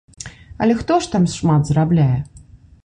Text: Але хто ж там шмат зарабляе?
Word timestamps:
Але 0.61 0.73
хто 0.79 0.97
ж 1.05 1.11
там 1.13 1.29
шмат 1.35 1.61
зарабляе? 1.71 2.15